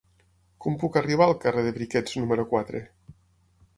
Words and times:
Com 0.65 0.77
puc 0.83 0.97
arribar 1.01 1.27
al 1.27 1.35
carrer 1.45 1.67
de 1.67 1.75
Briquets 1.77 2.17
número 2.23 2.47
quatre? 2.55 2.83